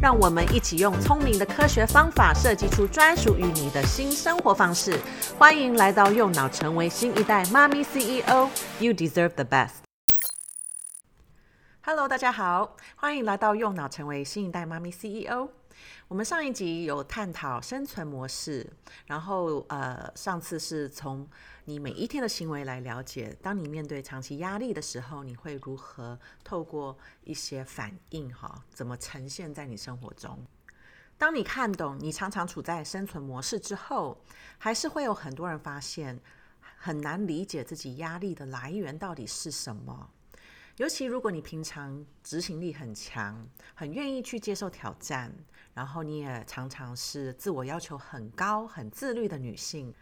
[0.00, 4.96] 让我们一起用聪明的科学方法设计出专属于你的新生活方式。
[5.36, 8.48] 欢迎来到右脑，成为新一代妈咪 CEO。
[8.78, 9.70] You deserve the best。
[11.80, 15.48] Hello，大家好，欢迎来到右脑，成为新一代妈咪 CEO。
[16.08, 18.66] 我们上一集有探讨生存模式，
[19.04, 21.28] 然后呃，上次是从
[21.66, 30.42] 你每一天的行为来了解，当你面对长期压力的时候，你会如何透过一些反应哈，怎么呈现在你生活中？
[31.18, 34.18] 当你看懂你常常处在生存模式之后，
[34.56, 36.18] 还是会有很多人发现
[36.78, 40.08] 很难理解自己压力的来源到底是什么。
[40.78, 45.34] 尤其如果你平常执行力很强，很愿意去接受挑战，
[45.74, 49.92] 然后你也常常是自我要求很高、很自律的女性，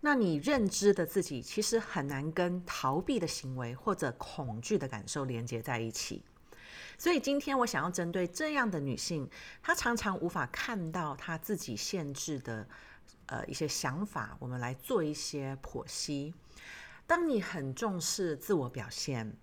[0.00, 6.24] 那你认知的自己其实很难跟逃避的行为或者恐惧的感受连接在一起。
[6.98, 9.30] 所以今天我想要针对这样的女性，
[9.62, 12.66] 她常常无法看到她自己限制的
[13.26, 16.34] 呃一些想法，我们来做一些剖析。
[17.06, 19.36] 当你很重视自我表现，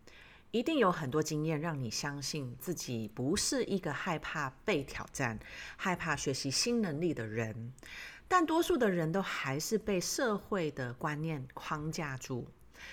[0.52, 5.40] 一定有很多经验让你相信自己不是一个害怕被挑战、
[5.78, 7.72] 害怕学习新能力的人，
[8.28, 12.46] 但多数的人都还是被社会的观念框架住，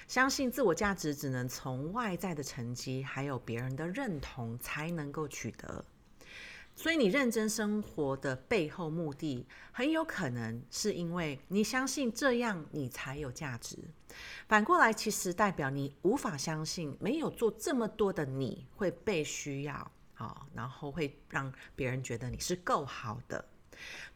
[0.06, 5.84] 相信自我价值只能从外在的成绩还有别人的认同才能够取得。
[6.76, 13.76] 所以，你认真生活的背后目的，很有可能是因为你相信这样你才有价值。
[14.48, 23.44] 反过来，其实代表你无法相信，没有做这么多的你会被需要，好，然后会让别人觉得你是够好的。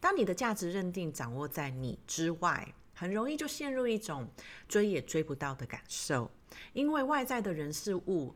[0.01, 4.29] 当你的价值认定掌握在你之外，很容易就陷入一种
[4.69, 6.31] 追也追不到的感受，
[6.73, 8.35] 因为外在的人事物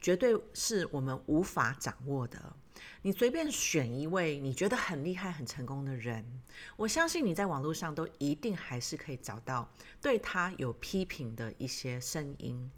[0.00, 2.56] 绝对是我们无法掌握的。
[3.02, 6.24] 你随便选一位你觉得很厉害、很成功的人，
[6.76, 12.70] 我相信你在网络上都一定还是可以找到对他有批评的一些声音，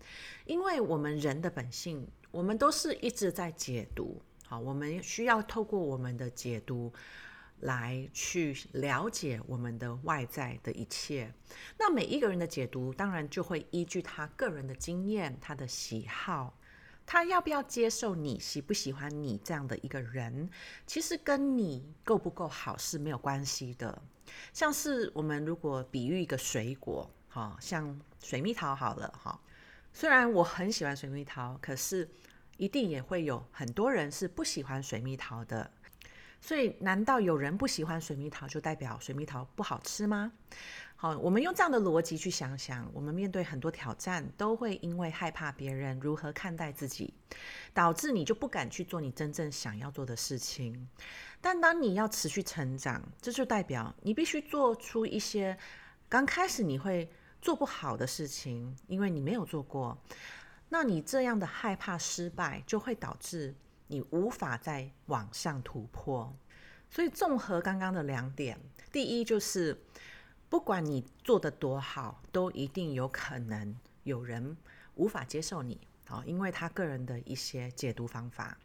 [0.44, 4.20] 因为我们人的本性，我们都是一直在解读。
[4.46, 6.92] 好，我们需要透过我们的解读
[7.60, 11.32] 来去了解我们的外在的一切。
[11.78, 16.56] 那每一个人的解读，当然就会依据他个人的经验、他的喜好。
[17.06, 20.50] 他要不要接受你，喜不喜欢你这样的一个人，
[20.86, 24.02] 其实跟你够不够好是没有关系的。
[24.52, 29.40] 像是我们如果比喻一个水果，哈，像水蜜桃好了，哈，
[29.92, 32.10] 虽然我很喜欢水蜜桃，可是
[32.56, 35.70] 一定也会有很多人是不喜欢水蜜桃的。
[36.46, 40.30] 所以，难道有人不喜欢水蜜桃，就代表水蜜桃不好吃吗？
[40.94, 47.12] 好，我们用这样的逻辑去想想，我们面对很多挑战，都会因为害怕别人如何看待自己，
[47.74, 50.88] 导致你就不敢去做你真正想要做的事情。
[51.40, 55.58] 但当你要持续成长，这就代表你必须做出一些
[56.08, 57.10] 刚开始你会
[57.42, 59.98] 做不好的事情，因为你没有做过。
[60.68, 63.52] 那你这样的害怕失败，就会导致
[63.86, 66.34] 你无法再往上突破。
[66.90, 68.58] 所以，综合刚刚的两点，
[68.92, 69.82] 第一就是。
[70.48, 74.56] 不管你做的多好，都一定有可能有人
[74.94, 75.76] 无法接受你
[76.06, 78.56] 啊，因为他个人的一些解读方法。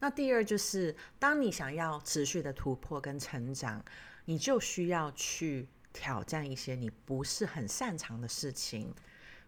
[0.00, 3.84] 那第二就是，当你想要持续的突破跟成长，
[4.24, 8.94] 你就需要去挑战一些你不是很擅长的事情。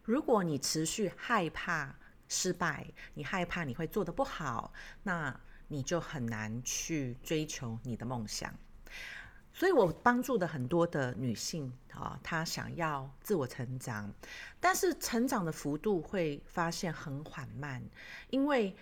[0.04, 1.96] 如果你持续害怕
[2.30, 8.54] 失败，你害怕你会做得不好，那你就很难去追求你的梦想。
[9.52, 14.10] 所以我帮助的很多的女性啊，她想要自我成长，
[14.60, 17.82] 但是成长的幅度会发现很缓慢，
[18.30, 18.74] 因为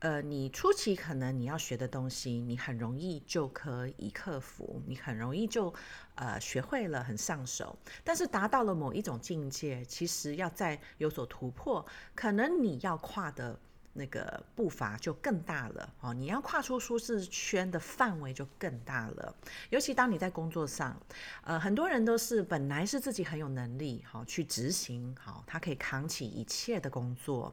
[0.00, 5.72] 呃，你初期可能你要学的东西，你很容易就可以克服，你很容易就
[6.16, 7.78] 呃学会了，很上手。
[8.02, 13.58] 但是达到了某一种境界，其实要再有所突破，可能你要跨的。
[13.92, 19.34] 那个步伐就更大了哦，你要跨出舒适圈的范围就更大了。
[19.68, 20.96] 尤其当你在工作上，
[21.42, 27.52] 呃，很多人都是本来是自己很有能力，好去执行，好他可以扛起一切的工作，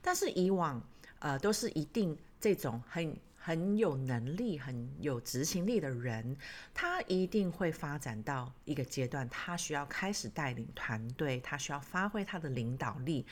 [0.00, 0.80] 但是以往
[1.22, 6.36] 呃都是一定这种很很有能力、很有执行力的人，
[6.74, 13.24] 他一定会发展到一个阶段，他需要开始带领团队，他需要发挥他的领导力。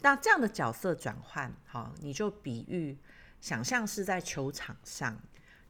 [0.00, 2.96] 那这样的角色转换，好，你就比喻，
[3.40, 5.20] 想象是在球场上，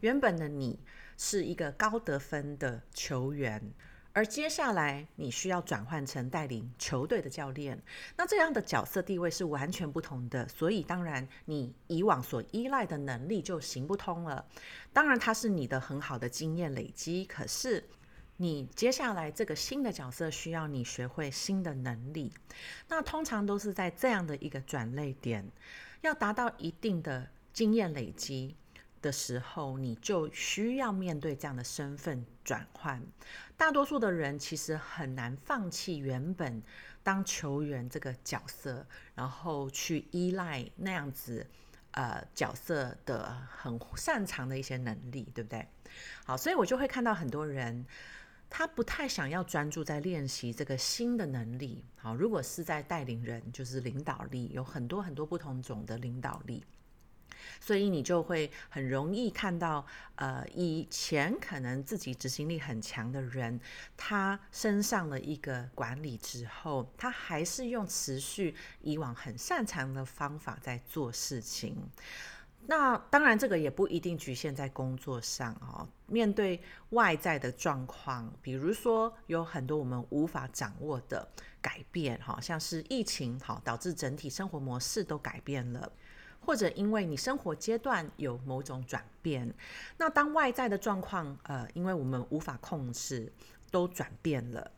[0.00, 0.78] 原本的你
[1.16, 3.72] 是一个高得分的球员。
[4.18, 7.80] 而接下来，你需要转换成带领球队的教练，
[8.16, 10.48] 那这样的角色地位是完全不同的。
[10.48, 14.44] 所以，当然你以往所依赖的能力就行不通了。
[14.92, 17.88] 当然，它是你的很好的经验累积，可是
[18.38, 22.32] 你接下来这个新的角色需要你学会新的能力。
[22.88, 25.48] 那通常都是在这样的一个转捩点，
[26.00, 28.56] 要达到一定的经验累积
[29.00, 33.02] 的时候，你就需要面对这样的身份转换。
[33.56, 36.62] 大多数的人其实很难放弃原本
[37.02, 41.46] 当球员这个角色，然后去依赖那样子
[41.92, 45.66] 呃角色的很擅长的一些能力，对不对？
[46.24, 47.84] 好，所以我就会看到很多人，
[48.50, 51.84] 他不太想要专注在练习这个新的能力。
[51.96, 56.64] 好，如果是在带领人，就是领导力，有很多很多不同种的领导力。
[57.60, 59.84] 所以你就会很容易看到，
[60.16, 63.60] 呃，以前可能自己执行力很强的人，
[63.96, 71.76] 他升上了一个管理之后，他还是用持续以往很擅长的方法在做事情。
[72.70, 75.88] 那当然，这个也不一定局限在工作上哦。
[76.06, 76.60] 面对
[76.90, 81.26] 外在的状况，比如说有很多我们无法掌握的
[81.62, 85.90] 改变，哈，像是疫情，哈，导致整体生活模式都改变了。
[86.48, 89.52] 或者因为你生活阶段有某种转变，
[89.98, 93.30] 那当外在的状况，呃，因为我们无法控制，
[93.70, 94.70] 都转变了，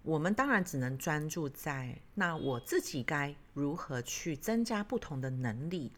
[0.00, 5.92] 我们当然只能专注在那我自己该如何去增加不同的能力，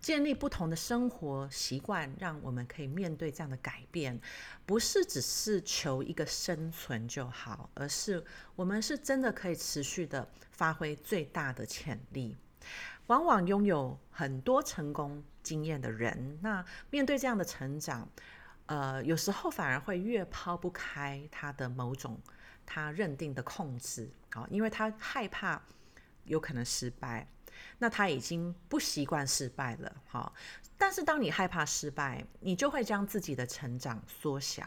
[0.00, 4.18] 建立不同的生活习惯，让我们可以面对这样的改变，
[4.64, 8.24] 不是只是求一个生存就好，而是
[8.56, 12.34] 我们是真的可以持续的发挥最大的潜力。
[13.06, 18.08] 往往拥有很多成功经验的人，那面对这样的成长，
[18.66, 22.18] 呃，有时候反而会越抛不开他的某种
[22.64, 25.60] 他认定的控制，好，因为他害怕
[26.24, 27.28] 有可能失败，
[27.78, 30.32] 那他已经不习惯失败了，好，
[30.78, 34.66] 但是当你害怕失败，你就会将自己的成长缩小，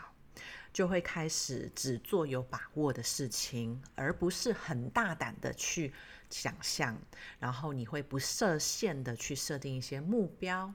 [0.74, 5.94] 就会开始只做有把握的事情，而不是很大胆的去。
[6.30, 6.94] 想象，
[7.40, 10.74] 然后你会不设限的去设定一些目标，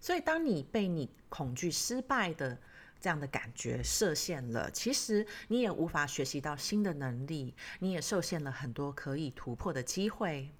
[0.00, 2.56] 所以当你被你恐惧失败的
[3.00, 10.52] 这样的感觉设限了，其实你也无法学习到新的能力，你也受限了很多可以突破的机会。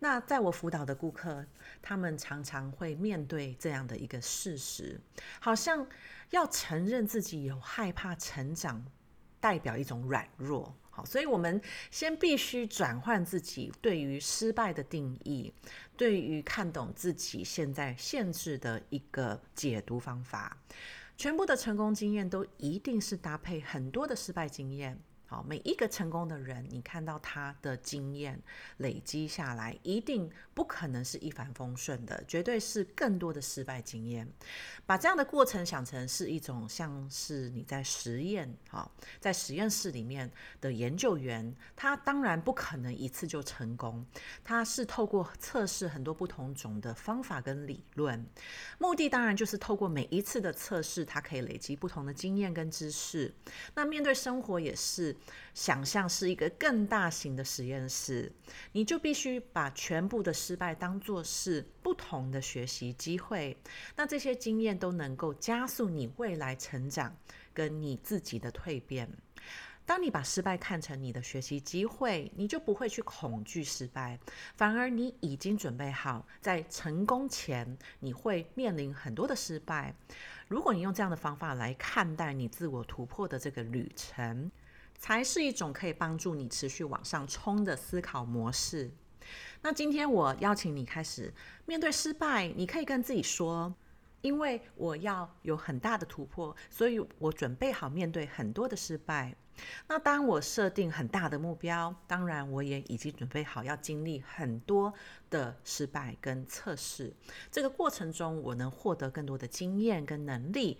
[0.00, 1.44] 那在我辅导的顾客，
[1.82, 5.00] 他们常常会面对这样的一个事实，
[5.40, 5.86] 好像
[6.30, 8.84] 要承认自己有害怕成长，
[9.40, 10.74] 代表一种软弱。
[10.90, 11.60] 好所以，我们
[11.90, 15.52] 先必须转换自己对于失败的定义，
[15.96, 20.56] 对于看懂自己现在限制的一个解读方法。
[21.16, 24.98] 全部的成功经验都一定是搭配很多的失败经验。
[25.30, 28.40] 好，每一个成功的人，你看到他的经验
[28.78, 34.26] 累积下来，一定不可能是一帆风顺的，绝对是更多的失败经验。
[34.86, 38.90] 把这样的过程想成是一种像是你在实验，好，
[39.20, 40.32] 在实验室里面
[40.62, 44.02] 的研究员，他当然不可能一次就成功，
[44.42, 48.24] 他是透过测试很多不同种的方法跟理论，
[48.78, 53.30] 目的当然就是透过每一次的测试，他可以累积不同的经验跟知识。
[53.74, 55.14] 那面对生活也是。
[55.54, 58.30] 想象是一个更大型的实验室，
[58.72, 63.56] 你就必须把全部的失败当作是不同的学习机会。
[63.96, 67.16] 那这些经验都能够加速你未来成长
[67.52, 69.08] 跟你自己的蜕变。
[69.84, 74.18] 当你把失败看成你的学习机会，你就不会去恐惧失败，
[74.54, 79.94] 反而你已经准备好，在成功前你会面临很多的失败。
[80.46, 84.50] 如果你用这样的方法来看待你自我突破的这个旅程，
[84.98, 88.90] 才是一种可以帮助你持续往上冲的思考模式。
[89.62, 91.32] 那今天我邀请你开始
[91.66, 93.74] 面对失败，你可以跟自己说：
[94.20, 99.34] 因为我要有很大的突破，所以我准备好面对很多的失败。
[99.88, 104.94] 那当我设定很大的目标，当然我也已经准备好要经历很多
[105.30, 107.12] 的失败跟测试。
[107.50, 110.78] 这个过程中，我能获得更多的经验跟能力，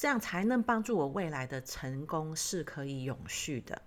[0.00, 3.82] 这样才能帮助我未来的成功是可以永续的。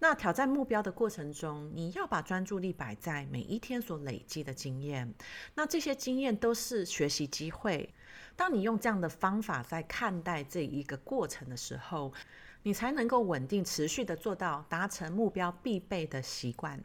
[0.00, 5.14] 那挑战目标的过程中，你要把专注力摆在每一天所累积的经验。
[5.54, 7.94] 那这些经验都是学习机会。
[8.34, 12.12] 当你用这样的方法在看待这一个过程的时候，
[12.64, 16.82] 你才能够稳定持续的做到达成目标必备的习惯。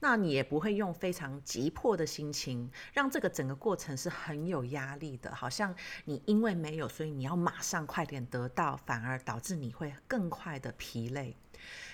[0.00, 5.74] 那你也不会用非常急迫的心情，让这个整个过程是很有压力的，好像
[6.04, 11.36] 你因为没有，所以你要马上快点得到，反而导致你会更快的疲累。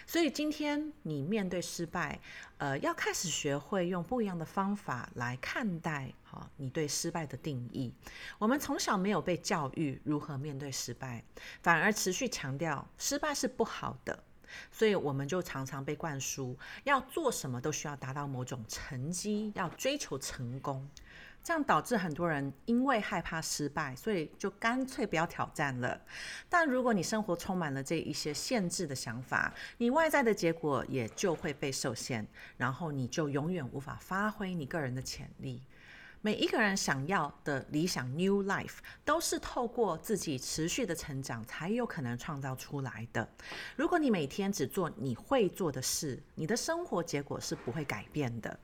[0.06, 2.18] 所以今天你面对失败，
[2.56, 7.92] 呃，要开始学会用不一样的方法来看待，哈，你对失败的定义。
[8.38, 11.22] 我们从小没有被教育如何面对失败，
[11.62, 14.24] 反而持续强调失败是不好的。
[14.70, 20.88] 所以我们就常常被灌输，要做什么都需要达到某种成绩，要追求成功，
[21.42, 26.00] 这样导致很多人因为害怕失败，所以就干脆不要挑战了。
[26.48, 32.26] 但如果你生活充满了这一些限制的想法，你外在的结果也就会被受限，
[32.56, 35.62] 然后你就永远无法发挥你个人的潜力。
[36.20, 43.28] 每一个人想要的理想 new life 都是透过自己持续的成长才有可能创造出来的。
[43.76, 48.58] 如果你每天只做你会做的事，你的生活结果是不会改变的。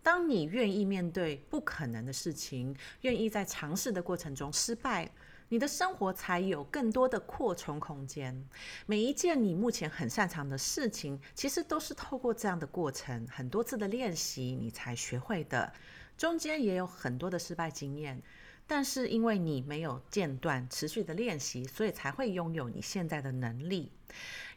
[0.00, 5.10] 当你愿意面对不可能的事情，愿意在尝试的过程中失败，
[5.48, 8.48] 你的生活才有更多的扩充空间。
[8.86, 15.72] 每一件你目前很擅长的事情，其实都是透过这样的过程，很多次的练习，你才学会的。
[16.22, 18.22] 中间也有很多的失败经验，
[18.64, 23.90] 但是因为你没有间断、持续的练习，所以才会拥有你现在的能力。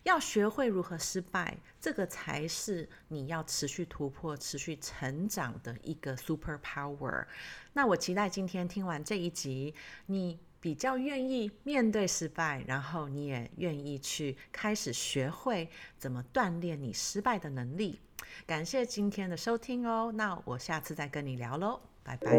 [0.03, 7.25] 要学会如何失败，这个才是你要持续突破、持续成长的一个 super power。
[7.73, 9.73] 那我期待今天听完这一集，
[10.05, 15.67] 你比较愿意面对失败，然后你也愿意去开始学会
[15.97, 17.99] 怎么锻炼你失败的能力。
[18.45, 22.31] 感谢今天的收听哦，那我下次再跟你聊喽，拜拜。